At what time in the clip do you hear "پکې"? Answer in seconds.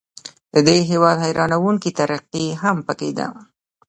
2.87-3.11